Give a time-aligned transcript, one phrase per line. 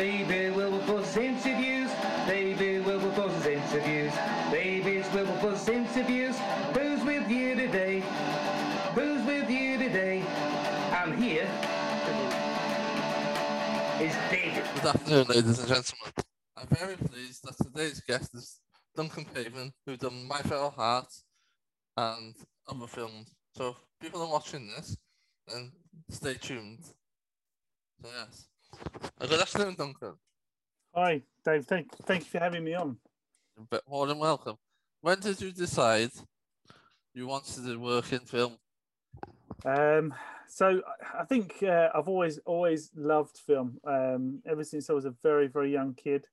[0.00, 1.90] David Wilberforce's interviews.
[2.26, 4.10] David Wilberforce's interviews.
[4.50, 6.38] David Wilberforce's interviews.
[6.72, 8.00] Who's with you today?
[8.94, 10.22] Who's with you today?
[10.90, 11.46] I'm here.
[14.00, 14.64] Is David.
[14.76, 16.12] Good afternoon, ladies and gentlemen.
[16.56, 18.58] I'm very pleased that today's guest is
[18.96, 21.12] Duncan Pavin, who done My Feral Heart
[21.98, 22.34] and
[22.66, 23.34] other films.
[23.54, 24.96] So if people are watching this,
[25.46, 25.72] then
[26.08, 26.86] stay tuned.
[28.00, 28.46] So yes.
[29.20, 30.14] Good afternoon, Duncan.
[30.94, 31.66] Hi, Dave.
[31.66, 32.96] Thank, thank you for having me on.
[33.56, 34.56] You're ve- more than welcome.
[35.00, 36.10] When did you decide
[37.14, 38.56] you wanted to work in film?
[39.64, 40.14] Um,
[40.48, 40.82] so
[41.18, 43.78] I- think uh, I've always always loved film.
[43.84, 46.26] Um, ever since I was a very very young kid.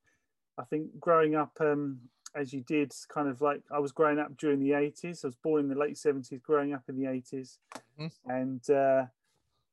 [0.58, 2.00] I think growing up, um,
[2.36, 5.24] as you did, kind of like I was growing up during the eighties.
[5.24, 7.58] I was born in the late seventies, growing up in the 80s
[8.00, 8.12] Mhm.
[8.26, 9.06] and uh,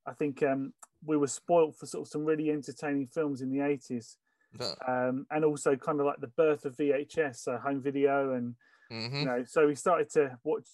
[0.06, 0.72] I think um,
[1.04, 4.16] we were spoilt for sort of some really entertaining films in the eighties.
[4.58, 4.74] Yeah.
[4.86, 8.54] Um, and also kind of like the birth of VHS, so home video and
[8.90, 10.66] hmm you know so we started to watch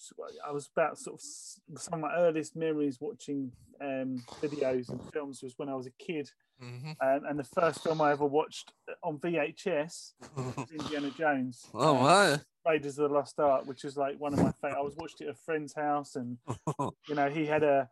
[0.47, 5.43] i was about sort of some of my earliest memories watching um, videos and films
[5.43, 6.29] was when i was a kid
[6.61, 8.73] hmm um, and the first film i ever watched
[9.03, 12.41] on vhs was indiana jones oh uh, my.
[12.71, 15.21] raiders of the lost ark which was like one of my favorite i was watched
[15.21, 16.37] it at a friend's house and
[17.09, 17.89] you know he had a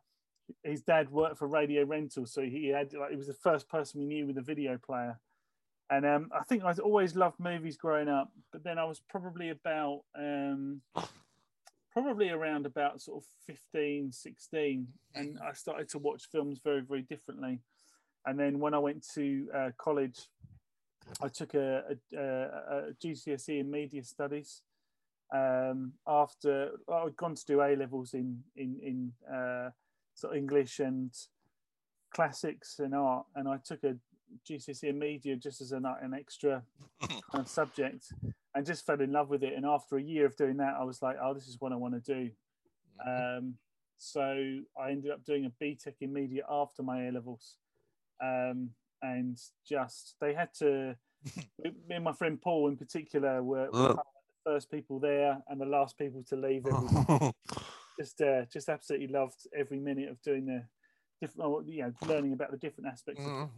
[0.62, 4.00] his dad worked for radio rental so he had like he was the first person
[4.00, 5.18] we knew with a video player
[5.90, 9.48] and um, I think I always loved movies growing up, but then I was probably
[9.50, 10.82] about um,
[11.92, 17.02] probably around about sort of 15, 16, and I started to watch films very, very
[17.02, 17.60] differently.
[18.27, 20.20] And then when I went to uh, college,
[21.22, 24.60] I took a, a, a, GCSE in media studies.
[25.34, 29.70] Um, after I'd gone to do A levels in in in uh,
[30.19, 31.11] sort of English and
[32.12, 33.97] classics and art, and I took a
[34.48, 36.62] GCSE in media just as an, an extra
[37.00, 38.12] kind of subject,
[38.55, 39.55] and just fell in love with it.
[39.55, 41.77] And after a year of doing that, I was like, "Oh, this is what I
[41.77, 42.30] want to do."
[43.06, 43.55] Um,
[43.96, 47.56] so I ended up doing a BTEC in media after my A levels,
[48.23, 48.70] um,
[49.02, 50.96] and just they had to.
[51.64, 54.02] me and my friend Paul, in particular, were, were the
[54.45, 56.64] first people there and the last people to leave.
[57.98, 60.63] Just, uh, just absolutely loved every minute of doing the
[61.20, 63.25] different, oh, you know, learning about the different aspects.
[63.25, 63.51] Of Mm.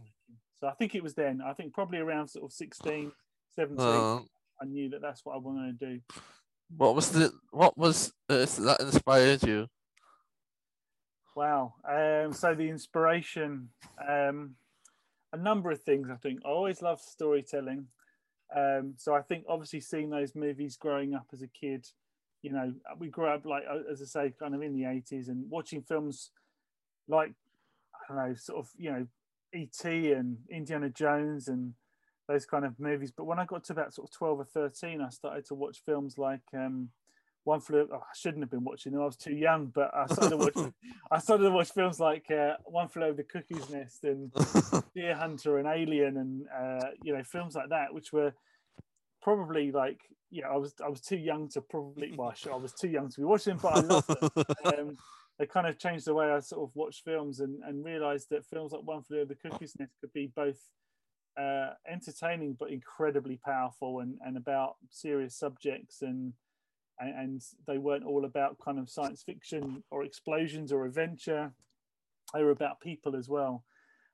[0.59, 1.41] so I think it was then.
[1.41, 3.11] I think probably around sort of 16,
[3.55, 4.19] 17, Uh,
[4.61, 6.01] I knew that that's what I wanted to do.
[6.77, 9.67] what was the what was uh, that inspired you?
[11.35, 11.75] Wow.
[11.87, 13.69] Um, so the inspiration,
[14.07, 14.55] um,
[15.33, 16.09] a number of things.
[16.09, 17.87] I think I always loved storytelling.
[18.55, 21.87] Um, so I think obviously seeing those movies growing up as a kid,
[22.41, 25.29] you know, we grew up like uh, as I say, kind of in the eighties,
[25.29, 26.31] and watching films
[27.07, 27.33] like
[27.93, 29.07] I don't know, sort of you know,
[29.53, 30.11] E.T.
[30.11, 31.73] and Indiana Jones and
[32.27, 33.11] those kind of movies.
[33.15, 35.81] But when I got to about sort of twelve or thirteen, I started to watch
[35.85, 36.41] films like.
[36.53, 36.89] Um,
[37.43, 37.87] one flew.
[37.91, 39.01] Oh, I shouldn't have been watching them.
[39.01, 40.73] I was too young, but I started to watch.
[41.11, 44.31] I started to watch films like uh, One Flew Over the Cuckoo's Nest and
[44.95, 48.33] Deer Hunter and Alien and uh, you know films like that, which were
[49.21, 49.99] probably like
[50.31, 53.19] yeah, I was I was too young to probably well I was too young to
[53.19, 54.45] be watching, but I loved them.
[54.65, 54.97] Um,
[55.39, 58.45] they kind of changed the way I sort of watch films and, and realized that
[58.45, 60.59] films like One Flew Over the Cuckoo's Nest could be both
[61.39, 66.33] uh, entertaining but incredibly powerful and, and about serious subjects and
[66.99, 71.51] and, and they weren't all about kind of science fiction or explosions or adventure.
[72.33, 73.63] They were about people as well.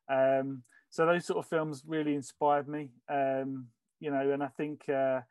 [0.09, 2.89] Um, so those sort of films really inspired me.
[3.09, 3.67] Um,
[3.99, 5.21] you know, and I think uh,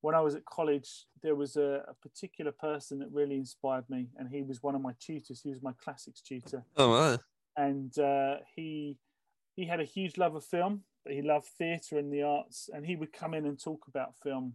[0.00, 4.08] when I was at college, there was a, a particular person that really inspired me,
[4.16, 5.40] and he was one of my tutors.
[5.42, 6.92] He was my classics tutor, oh
[7.56, 8.98] and uh, he
[9.54, 12.84] he had a huge love of film, but he loved theatre and the arts, and
[12.84, 14.54] he would come in and talk about film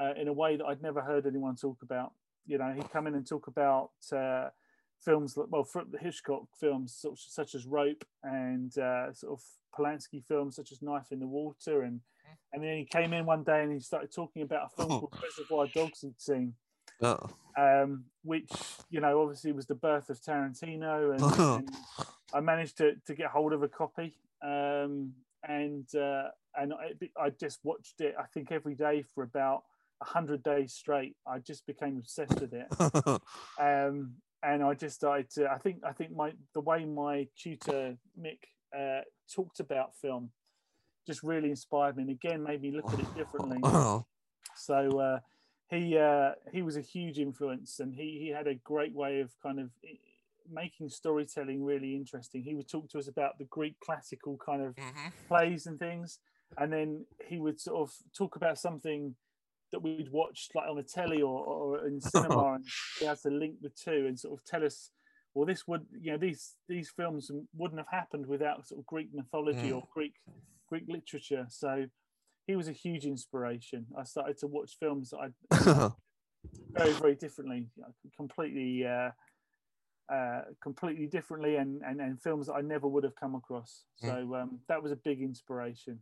[0.00, 2.12] uh, in a way that I'd never heard anyone talk about.
[2.46, 4.48] You know, he'd come in and talk about uh,
[4.98, 9.42] films, like- well, the Hitchcock films such, such as Rope and uh, sort of
[9.78, 12.00] Polanski films such as Knife in the Water, and
[12.52, 15.14] and then he came in one day and he started talking about a film called
[15.22, 16.54] Reservoir Dogs he'd seen,
[17.00, 17.16] Yeah.
[17.58, 18.50] um, which
[18.90, 21.76] you know obviously was the birth of Tarantino, and, and
[22.34, 25.12] I managed to, to get hold of a copy, um,
[25.46, 28.14] and uh, and I, I just watched it.
[28.18, 29.62] I think every day for about
[30.02, 31.14] hundred days straight.
[31.26, 32.66] I just became obsessed with it,
[33.60, 35.50] um, and I just started to.
[35.50, 38.38] I think I think my the way my tutor Mick
[38.76, 39.02] uh,
[39.34, 40.30] talked about film
[41.06, 43.58] just really inspired me, and again made me look at it differently.
[43.62, 44.04] oh,
[44.56, 45.18] So uh,
[45.68, 49.30] he uh, he was a huge influence, and he he had a great way of
[49.42, 49.70] kind of
[50.50, 52.42] making storytelling really interesting.
[52.42, 55.12] He would talk to us about the Greek classical kind of mhm.
[55.28, 56.18] plays and things,
[56.58, 59.14] and then he would sort of talk about something
[59.72, 62.64] that we'd watched like on the telly or, or in cinema, and
[62.98, 64.90] he has to link the two and sort of tell us,
[65.34, 69.08] well, this would you know these these films wouldn't have happened without sort of Greek
[69.14, 69.76] mythology Mm.
[69.76, 70.14] or Greek
[70.72, 71.44] Greek literature.
[71.50, 71.84] So
[72.46, 73.86] he was a huge inspiration.
[73.98, 75.90] I started to watch films that I
[76.72, 77.68] very very differently,
[78.16, 78.86] completely.
[78.86, 79.10] Uh,
[80.12, 83.84] uh, completely differently and, and and films that I never would have come across.
[83.96, 86.00] So um, that was a big inspiration.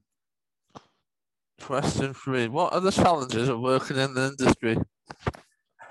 [1.61, 4.78] Question three: What are the challenges of working in the industry?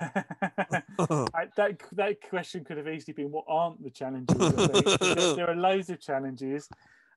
[0.00, 5.56] I, that that question could have easily been, "What aren't the challenges?" There, there are
[5.56, 6.68] loads of challenges.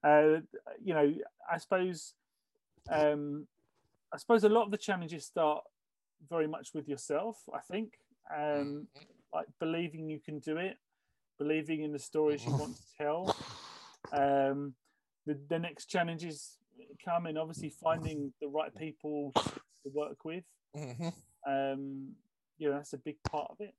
[0.04, 0.42] Uh,
[0.84, 1.14] you know,
[1.52, 2.14] I suppose,
[2.92, 3.48] um,
[4.14, 5.64] I suppose a lot of the challenges start
[6.30, 7.38] very much with yourself.
[7.54, 7.94] I think,
[8.36, 8.88] um,
[9.34, 10.78] like believing you can do it,
[11.38, 13.36] believing in the stories you want to tell.
[14.12, 14.76] Um,
[15.26, 16.58] the, the next challenges
[17.04, 20.44] come in obviously finding the right people to work with
[20.76, 21.14] Mhm.
[21.48, 22.16] um,
[22.58, 23.74] you know that's a big part of it.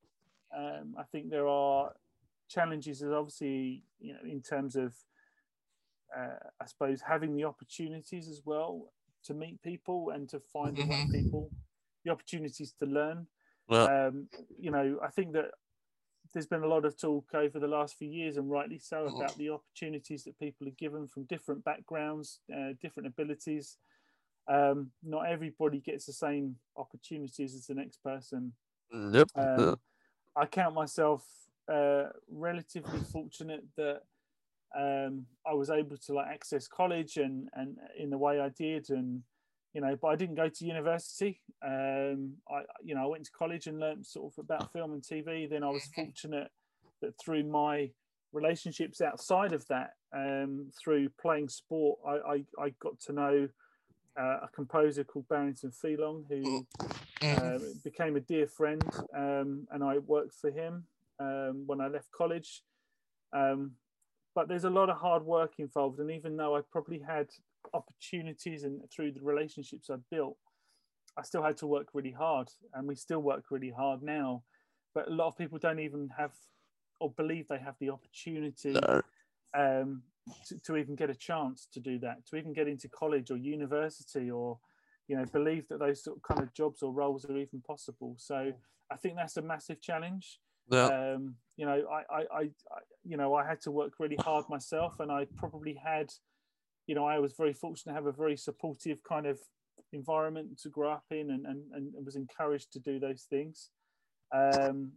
[0.57, 1.93] Um, I think there are
[2.49, 4.95] challenges, as obviously you know, in terms of,
[6.17, 8.93] uh, I suppose having the opportunities as well
[9.25, 11.11] to meet people and to find the right Mhm.
[11.11, 11.53] people,
[12.05, 13.29] the opportunities to learn.
[13.69, 14.29] Well, Um,
[14.59, 15.53] you know, I think that
[16.33, 19.37] there's been a lot of talk over the last few years, and rightly so, about
[19.37, 23.79] the opportunities that people are given from different backgrounds, uh, different abilities.
[24.49, 28.55] Um, not everybody gets the same opportunities as the next person.
[29.13, 29.29] yep.
[29.35, 29.77] Um,
[30.37, 31.27] I count myself
[31.69, 34.03] uh, relatively fortunate that
[34.77, 38.91] um, I was able to like access college and and in the way I did,
[38.91, 39.23] and
[39.73, 41.41] you know, but I didn't go to university.
[41.65, 45.03] Um, I you know I went to college and learned sort of about film and
[45.03, 45.49] TV.
[45.49, 46.51] Then I was fortunate
[47.03, 47.91] that through my
[48.33, 53.49] relationships outside of that, um, through playing sport, I, I, I got to know
[54.19, 56.67] uh, a composer called Barrington Pheloung, who
[57.23, 58.85] uh, became a dear friend,
[59.17, 60.85] um, and I worked for him
[61.21, 62.63] um, when I left college.
[63.33, 63.73] Um,
[64.35, 67.29] but there's a lot of hard work involved, and even though I probably had
[67.73, 70.37] opportunities and through the relationships I built,
[71.17, 74.43] I still had to work really hard, and we still work really hard now.
[74.95, 76.33] But a lot of people don't even have
[77.01, 79.03] or believe they have the opportunity No.
[79.55, 80.03] um,
[80.47, 83.37] to, to even get a chance to do that, to even get into college or
[83.37, 84.59] university, or
[85.09, 88.15] you know, believe that those sort of kind of jobs or roles are even possible.
[88.19, 88.53] So
[88.91, 90.41] I think that's a massive challenge.
[90.71, 90.87] Yeah.
[91.15, 94.49] Um, you know, I, I, I, I, you know, I had to work really hard
[94.49, 96.13] myself, and I probably had,
[96.87, 99.39] you know, I was very fortunate to have a very supportive kind of
[99.93, 103.71] environment to grow up in, and and, and was encouraged to do those things.
[104.33, 104.93] Um,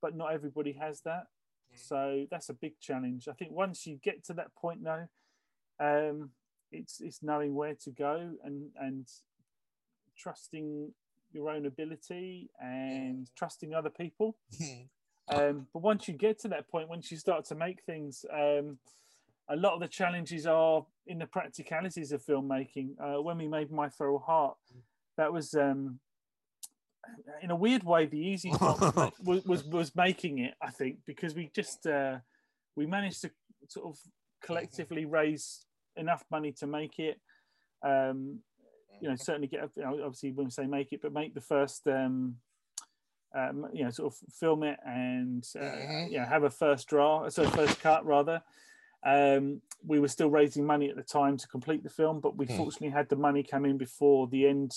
[0.00, 1.24] but not everybody has that.
[1.74, 3.28] So that's a big challenge.
[3.28, 5.08] I think once you get to that point, though,
[5.78, 6.30] um,
[6.72, 9.06] it's it's knowing where to go and and
[10.16, 10.92] trusting
[11.32, 14.36] your own ability and trusting other people.
[15.30, 18.78] Um, but once you get to that point, once you start to make things, um,
[19.48, 22.90] a lot of the challenges are in the practicalities of filmmaking.
[23.00, 24.56] Uh, when we made My Feral Heart,
[25.16, 25.98] that was um,
[27.42, 30.54] in a weird way the easy part was, was was making it.
[30.62, 32.18] I think because we just uh,
[32.76, 33.30] we managed to
[33.68, 33.98] sort of
[34.42, 35.64] collectively raise
[35.96, 37.20] enough money to make it.
[37.84, 38.40] Um,
[39.00, 41.40] you know, certainly get you know, obviously when we say make it, but make the
[41.40, 41.86] first.
[41.86, 42.36] Um,
[43.34, 46.10] um, you know, sort of film it and uh, Mhm.
[46.10, 48.42] you know have a first draw, so first cut rather.
[49.02, 52.46] Um, we were still raising money at the time to complete the film, but we
[52.46, 52.56] Hmm.
[52.56, 54.72] fortunately had the money come in before the end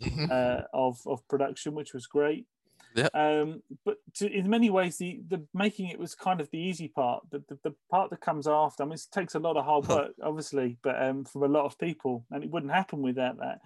[0.00, 0.30] Mhm.
[0.30, 2.46] uh, of of production, which was great.
[2.94, 3.08] Yeah.
[3.12, 6.88] Um, but to, in many ways, the the making it was kind of the easy
[6.88, 7.28] part.
[7.30, 9.86] The, the, the part that comes after, I mean, it takes a lot of hard
[9.88, 13.60] work, obviously, but um, from a lot of people, and it wouldn't happen without that.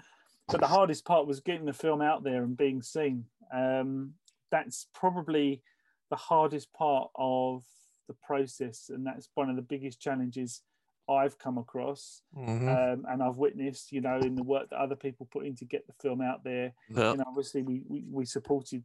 [0.49, 3.27] But the hardest part was getting the film out there and being seen.
[3.53, 4.15] Um,
[4.51, 5.63] that's probably
[6.11, 7.65] the hardest part of
[8.09, 10.63] the process, and that's one of the biggest challenges
[11.09, 12.69] I've come across Mhm.
[12.95, 15.65] um, and I've witnessed, you know, in the work that other people put in to
[15.65, 16.73] get the film out there.
[16.89, 17.15] Yeah.
[17.15, 18.85] Know, obviously we, we, we supported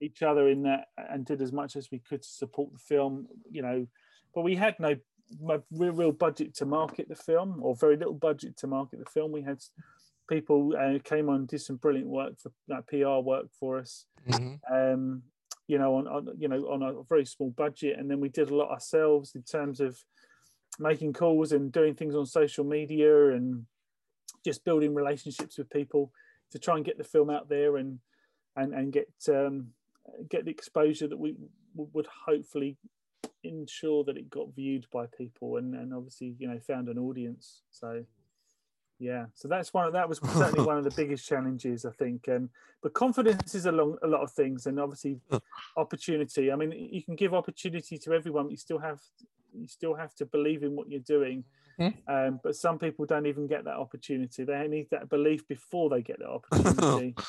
[0.00, 3.28] each other in that and did as much as we could to support the film,
[3.50, 3.86] you know,
[4.34, 4.96] but we had no,
[5.38, 9.10] no real, real budget to market the film or very little budget to market the
[9.10, 9.30] film.
[9.30, 9.62] We had
[10.30, 14.60] people uh, came on did some brilliant work for like PR work for us Mhm.
[14.70, 15.22] um,
[15.66, 18.50] you know, on, on you know on a very small budget, and then we did
[18.50, 19.92] a lot ourselves in terms of
[20.78, 23.66] making calls and doing things on social media and
[24.44, 26.10] just building relationships with people
[26.50, 28.00] to try and get the film out there and
[28.56, 29.68] and and get um,
[30.28, 31.32] get the exposure that we
[31.76, 32.76] w- would hopefully
[33.44, 37.62] ensure that it got viewed by people and and obviously you know found an audience.
[37.70, 38.04] So
[39.00, 42.28] yeah so that's one of that was certainly one of the biggest challenges i think
[42.28, 42.48] um,
[42.82, 45.18] but confidence is along a lot of things and obviously
[45.76, 46.50] opportunity.
[46.50, 49.00] I mean you can give opportunity to everyone but you still have
[49.52, 51.44] you still have to believe in what you're doing.
[51.78, 51.94] Mhm.
[52.08, 54.44] um, but some people don't even get that opportunity.
[54.44, 57.14] They need that belief before they get that opportunity.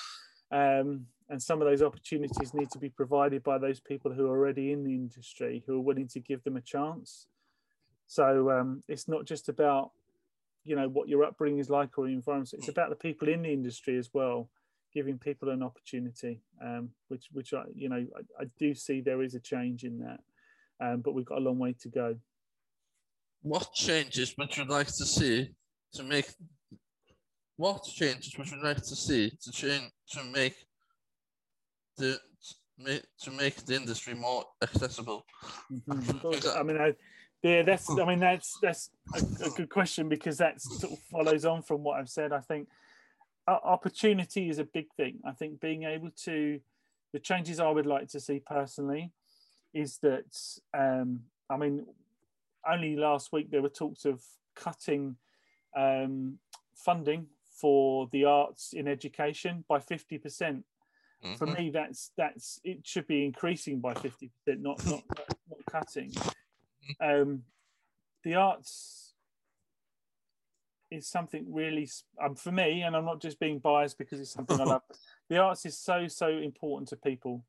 [0.54, 4.38] Um, and some of those opportunities need to be provided by those people who are
[4.38, 7.28] already in the industry who are willing to give them a chance.
[8.06, 9.92] So um, it's not just about
[10.64, 13.42] you know what your upbringing is like or your environment it's about the people in
[13.42, 14.50] the industry as well
[14.94, 19.22] giving people an opportunity um, which which I, you know I, I do see there
[19.22, 20.20] is a change in that
[20.80, 22.16] um, but we've got a long way to go
[23.42, 25.50] What changes would you like to see
[25.94, 26.30] to make?
[27.58, 30.56] What changes would you like to see to change to make
[31.98, 32.20] the
[32.78, 35.26] make to make the industry more accessible?
[35.72, 36.58] Mhm.
[36.58, 36.94] I mean, I,
[37.44, 37.90] yeah, that's.
[37.90, 41.84] I mean, that's that's a, a good question because that sort of follows on from
[41.84, 42.32] what I've said.
[42.34, 42.68] I think
[43.48, 45.20] opportunity is a big thing.
[45.26, 46.60] I think being able to,
[47.12, 49.12] the changes I would like to see personally,
[49.74, 50.38] is that.
[50.74, 51.86] Um, I mean,
[52.70, 54.24] only last week there were talks of
[54.56, 55.18] cutting
[55.76, 56.38] um,
[56.76, 57.28] funding
[57.60, 60.64] for the arts in education by fifty percent
[61.38, 61.58] for Mhm.
[61.60, 64.30] me that's that's it should be increasing by 50%
[64.60, 65.04] not not
[65.48, 66.12] not cutting
[67.02, 67.44] um
[68.24, 69.14] the arts
[70.90, 71.90] is something really
[72.24, 74.82] um, for me and i'm not just being biased because it's something i love
[75.30, 77.44] the arts is so so important to people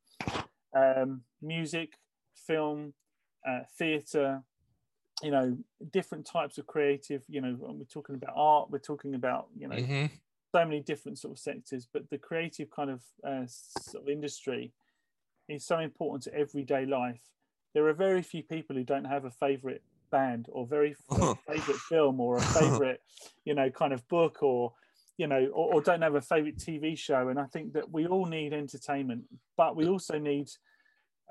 [0.77, 1.99] um music
[2.35, 2.95] film
[3.47, 4.43] uh, theater
[5.23, 5.57] you know
[5.93, 9.77] different types of creative you know we're talking about art we're talking about you know
[9.77, 10.11] Mhm.
[10.55, 14.71] so many different sort of sectors, but the creative kind of uh, sort of industry
[15.49, 17.23] is so important to everyday life.
[17.75, 20.95] There are very few people who don't have a favorite band or very
[21.49, 23.01] favorite film or a favorite,
[23.45, 24.73] you know, kind of book or,
[25.17, 27.29] you know, or, or don't have a favorite TV show.
[27.29, 29.25] And I think that we all need entertainment,
[29.57, 30.51] but we also need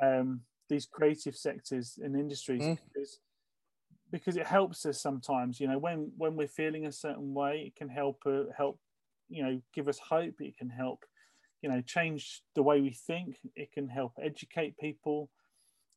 [0.01, 2.77] um, these creative sectors and industries Mm.
[2.93, 3.19] because
[4.11, 7.75] because it helps us sometimes you know when when we're feeling a certain way it
[7.75, 8.79] can help uh, help
[9.29, 11.05] you know give us hope it can help
[11.61, 15.29] you know change the way we think it can help educate people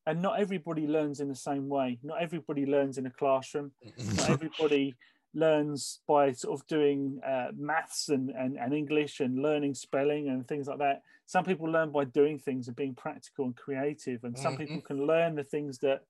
[0.07, 1.99] and not everybody learns in the same way.
[2.03, 3.73] Not everybody learns in a classroom.
[4.17, 4.95] Not everybody
[5.33, 10.47] learns by sort of doing uh, maths and, and, and english and learning spelling and
[10.47, 11.03] things like that.
[11.27, 14.23] Some people learn by doing things and being practical and creative.
[14.25, 14.59] And some Mhm.
[14.59, 16.03] people can learn the things that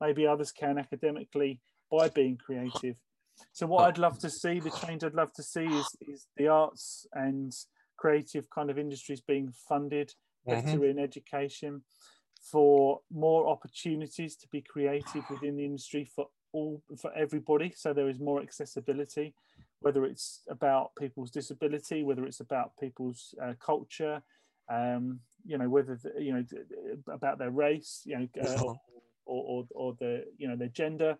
[0.00, 1.60] maybe others can academically
[1.90, 2.96] by being creative.
[3.52, 6.48] So what I'd love to see, the change I'd love to see is, is the
[6.48, 7.54] arts and
[7.96, 10.12] creative kind of industries being funded
[10.46, 11.82] better in education
[12.50, 17.72] for more opportunities to be creative within the industry for all for everybody.
[17.74, 19.34] So there is more accessibility
[19.80, 24.22] whether it's about people's disability whether it's about people's uh, culture
[24.72, 26.44] um, you know whether the, you know
[27.12, 28.74] about their race you know uh,
[29.26, 31.16] or, or, or the you know their gender.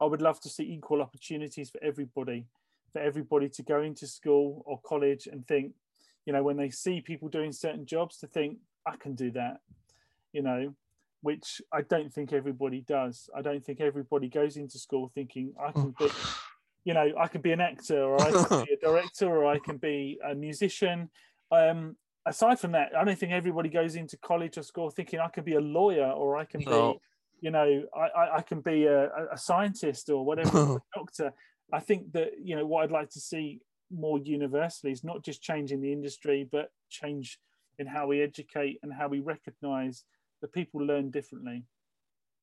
[0.00, 2.46] I would love to see equal opportunities for everybody,
[2.92, 5.72] for everybody to go into school or college and think,
[6.26, 9.60] you know, when they see people doing certain jobs, to think, I can do that,
[10.36, 10.74] you know,
[11.22, 13.30] which I don't think everybody does.
[13.34, 16.10] I don't think everybody goes into school thinking, I can be,
[16.84, 19.58] you know, I can be an actor or I can be a director or I
[19.58, 21.08] can be a musician.
[21.50, 25.28] Um, aside from that, I don't think everybody goes into college or school thinking I
[25.28, 26.92] can be a lawyer or I can No.
[26.92, 27.00] be
[27.42, 31.32] you know, I, I, I can be a, a- scientist or whatever, doctor.
[31.70, 35.42] I think that, you know, what I'd like to see more universally is not just
[35.42, 37.38] change in the industry, but change
[37.78, 40.04] in how we educate and how we recognize
[40.46, 41.64] people learn differently.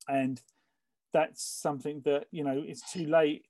[0.07, 0.41] And
[1.13, 3.45] that's something that, you know, it's too late,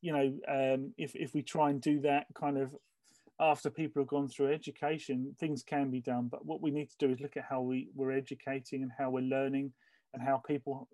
[0.00, 2.74] you know, um, if, if we try and do that kind of
[3.40, 6.28] after people have gone through education, things can be done.
[6.28, 9.10] But what we need to do is look at how we, we're educating and how
[9.10, 9.72] we're learning
[10.12, 10.88] and how people,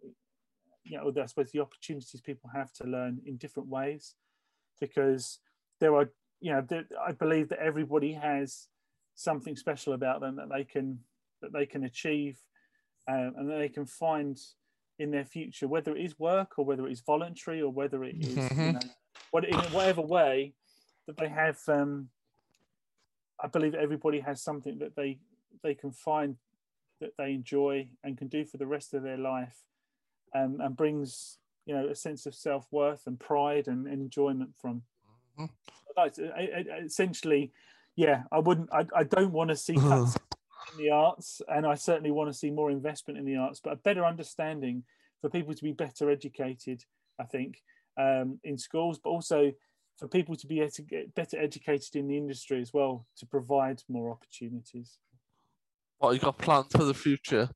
[0.84, 4.14] you know, I suppose the opportunities people have to learn in different ways,
[4.80, 5.38] because
[5.80, 8.68] there are, you know, there, I believe that everybody has
[9.14, 10.99] something special about them that they can
[11.40, 12.38] that they can achieve,
[13.08, 14.38] um, and that they can find
[14.99, 18.16] in their future, whether it is work or whether it is voluntary or whether it
[18.16, 18.73] is, you Mhm.
[18.75, 18.90] know,
[19.30, 20.54] what in whatever way
[21.06, 21.58] that they have.
[21.68, 22.11] Um,
[23.42, 25.18] I believe everybody has something that they
[25.62, 26.37] they can find
[27.00, 29.64] that they enjoy and can do for the rest of their life,
[30.34, 34.54] um, and brings you know a sense of self worth and pride and, and enjoyment
[34.61, 34.82] from.
[35.38, 35.50] Mhm.
[35.96, 37.52] Like, I- essentially,
[37.96, 38.73] yeah, I wouldn't.
[38.73, 40.16] I, I don't want to see cuts
[40.73, 43.73] in the arts, and I certainly want to see more investment in the arts, but
[43.73, 44.85] a better understanding
[45.21, 46.85] for people to be better educated.
[47.21, 47.62] I think
[47.99, 49.52] um, in schools, but also
[49.99, 54.11] for people to be get better educated in the industry as well to provide more
[54.11, 54.99] opportunities.
[55.99, 57.49] What you got planned for the future?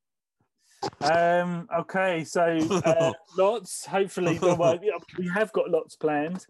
[1.00, 2.42] Um, okay, so
[2.84, 3.84] uh, lots.
[3.86, 4.78] Hopefully, well,
[5.18, 6.46] we have got lots planned,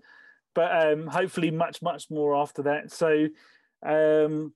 [0.55, 2.93] but um, hopefully, much, much more after that.
[2.93, 3.29] So,
[3.85, 4.53] um,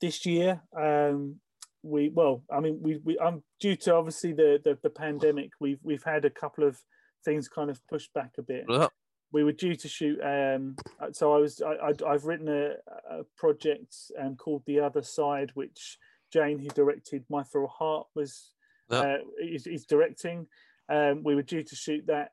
[0.00, 1.36] this year, um,
[1.82, 5.50] we well, I mean, we, we I'm due to obviously the, the the pandemic.
[5.60, 6.78] We've we've had a couple of
[7.24, 8.64] things kind of pushed back a bit.
[8.68, 8.88] Yeah.
[9.32, 10.18] We were due to shoot.
[10.22, 10.76] Um,
[11.12, 12.72] so I was I, I have written a,
[13.10, 15.98] a project um, called The Other Side, which
[16.32, 18.52] Jane, who directed My Feral Heart, was
[18.90, 18.98] Yeah.
[18.98, 20.46] uh, is, is directing.
[20.88, 22.32] Um, we were due to shoot that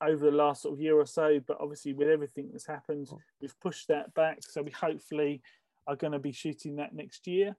[0.00, 3.08] over the last sort of year or so, but obviously with everything that's happened,
[3.42, 4.38] we've pushed that back.
[4.40, 5.42] So we hopefully
[5.88, 7.56] are going to be shooting that next year.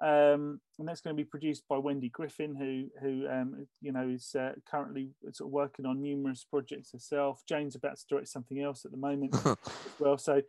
[0.00, 4.08] Um, and that's going to be produced by Wendy Griffin, who who um, you know
[4.08, 7.42] is uh, currently sort of working on numerous projects herself.
[7.48, 9.56] Jane's about to direct something else at the moment as
[9.98, 10.40] well, so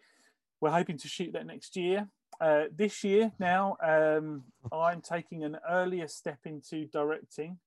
[0.62, 2.08] we're hoping to shoot that next year.
[2.40, 7.58] Uh, this year now, um, I'm taking an earlier step into directing.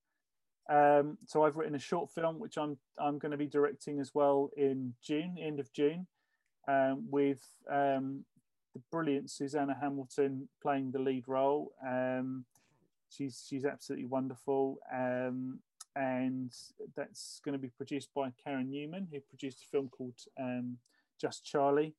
[0.71, 4.14] Um, so I've written a short film, which I'm I'm going to be directing as
[4.14, 6.07] well in June, end of June,
[6.69, 8.25] um, with um,
[8.75, 11.73] the brilliant Susanna Hamilton playing the lead role.
[11.87, 12.45] Um,
[13.11, 15.59] she's she's absolutely wonderful, um,
[15.97, 16.52] and
[16.97, 20.79] that's going to be produced by Karen Newman, who produced a film called um,
[21.21, 21.95] Just Charlie.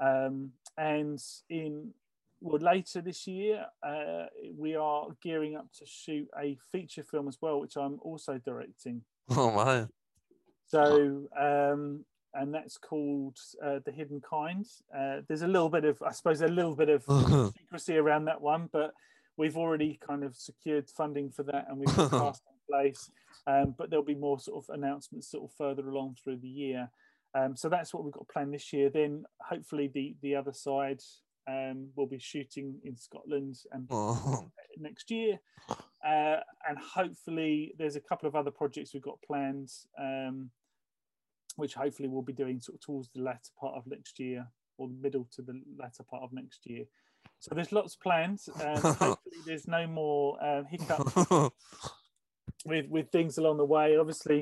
[0.00, 1.92] Um, and in
[2.40, 7.38] well, later this year, uh, we are gearing up to shoot a feature film as
[7.40, 9.02] well, which I'm also directing.
[9.30, 9.86] Oh my.
[10.66, 14.66] So, um, and that's called uh, The Hidden Kind.
[14.96, 17.04] Uh, there's a little bit of, I suppose, a little bit of
[17.58, 18.92] secrecy around that one, but
[19.36, 23.10] we've already kind of secured funding for that and we've got cast in place.
[23.46, 26.90] Um, but there'll be more sort of announcements sort of further along through the year.
[27.34, 28.90] Um, so that's what we've got planned this year.
[28.90, 31.00] Then hopefully the the other side
[31.46, 34.50] um, will be shooting in Scotland and Oh.
[34.78, 35.38] next year.
[35.70, 40.50] Uh, and hopefully there's a couple of other projects we've got planned, um,
[41.58, 44.86] which hopefully we'll be doing sort of towards the latter part of next year or
[44.86, 46.84] the middle to the latter part of next year.
[47.40, 48.38] So there's lots planned.
[48.64, 51.14] Um, hopefully there's no more um, hiccups
[52.64, 53.96] with with things along the way.
[53.96, 54.40] Obviously,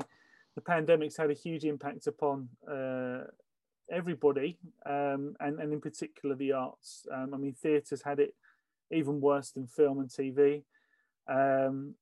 [0.53, 3.23] the pandemic's had a huge impact upon uh,
[3.91, 7.07] everybody, um, and and in particular the arts.
[7.11, 8.35] Um, I mean, theatre's had it
[8.91, 10.61] even worse than film and TV.
[11.27, 11.95] Um,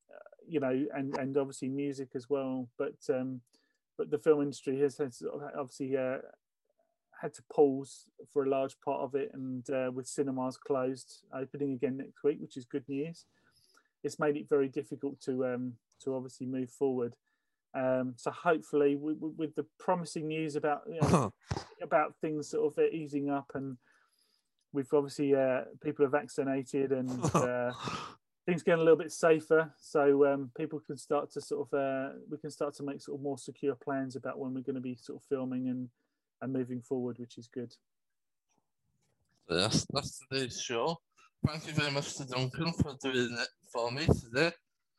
[0.45, 2.67] you know, and and obviously music as well.
[2.77, 3.39] But um,
[3.97, 5.23] but the film industry has, has
[5.57, 6.17] obviously uh,
[7.21, 11.73] had to pause for a large part of it, and uh, with cinemas closed, opening
[11.73, 13.25] again next week, which is good news.
[14.03, 17.15] It's made it very difficult to um, to obviously move forward.
[17.73, 21.33] Um, so hopefully, with, with the promising news about you know,
[21.81, 23.77] about things sort of easing up, and
[24.71, 27.71] we've obviously uh, people are vaccinated and uh,
[28.45, 32.09] things getting a little bit safer, so um, people can start to sort of uh,
[32.29, 34.81] we can start to make sort of more secure plans about when we're going to
[34.81, 35.89] be sort of filming and
[36.41, 37.73] and moving forward, which is good.
[39.49, 40.99] yes, that's today's show.
[41.45, 44.51] Thank you very much to Duncan for doing it for me today.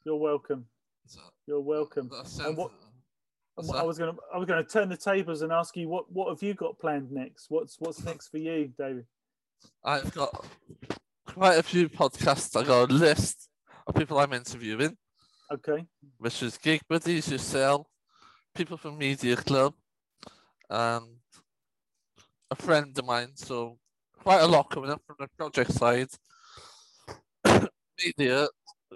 [0.05, 0.65] You're welcome.
[1.07, 2.11] So, You're welcome.
[2.45, 2.73] And what-
[3.59, 6.29] And I was gonna I was gonna turn the tables and ask you what what
[6.29, 7.47] have you got planned next?
[7.49, 9.07] What's what's next for you, David?
[9.85, 10.45] I've got
[11.37, 12.59] quite a few podcasts.
[12.59, 13.51] I got a list
[13.87, 14.96] of people I'm interviewing,
[15.53, 15.85] Okay.
[16.16, 17.87] which is Gig Buddies, Yourself,
[18.55, 19.75] people from Media Club,
[20.70, 21.05] and
[22.51, 23.33] a friend of mine.
[23.35, 23.79] So
[24.22, 26.09] quite a lot coming up from the project side,
[28.03, 28.49] Media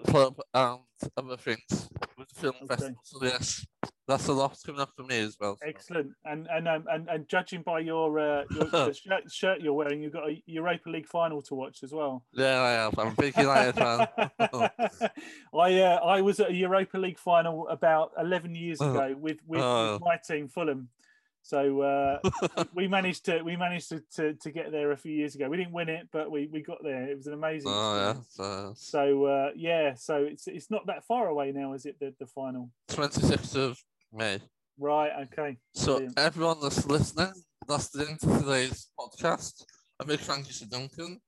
[0.07, 0.79] Club, and
[1.15, 2.75] other things with the film Okay.
[2.75, 3.01] festival.
[3.03, 3.65] So yes,
[4.07, 5.57] that's a lot coming up for me as well.
[5.63, 6.11] Excellent.
[6.25, 10.13] And and um, and, and judging by your uh, your shirt, shirt you're wearing, you've
[10.13, 12.23] got a Europa League final to watch as well.
[12.33, 12.97] Yeah, I have.
[12.99, 14.07] I'm a big United fan.
[15.53, 18.89] I uh, I was at a Europa League final about eleven years Oh.
[18.91, 19.93] ago with with, Oh.
[19.93, 20.89] with my team Fulham.
[21.43, 22.19] So uh,
[22.75, 25.49] we managed to we managed to, to, to get there a few years ago.
[25.49, 27.09] We didn't win it, but we, we got there.
[27.09, 27.71] It was an amazing.
[27.73, 28.27] oh yeah, experience.
[28.29, 31.99] so So uh, yeah, so it's it's not that far away now, is it?
[31.99, 32.69] The the final.
[32.89, 34.39] 26th of May.
[34.79, 35.11] Right.
[35.23, 35.57] Okay.
[35.73, 36.19] So Brilliant.
[36.19, 37.33] everyone that's listening,
[37.67, 39.63] listening to today's podcast,
[39.99, 41.19] a big thank you to Duncan,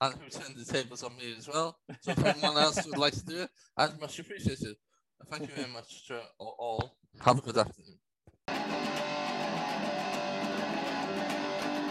[0.00, 1.76] and who turned the tables on me as well.
[2.00, 4.76] So if anyone else would like to do it, I'd much appreciate it.
[5.30, 6.56] Thank you very much to all.
[6.58, 6.96] all.
[7.20, 7.98] Have a good afternoon.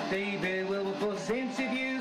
[0.09, 1.94] David Wilberforce's interviews.